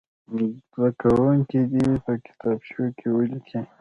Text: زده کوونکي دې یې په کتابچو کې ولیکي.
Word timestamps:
زده 0.73 0.89
کوونکي 1.01 1.59
دې 1.71 1.81
یې 1.89 1.95
په 2.05 2.13
کتابچو 2.25 2.85
کې 2.97 3.07
ولیکي. 3.11 3.59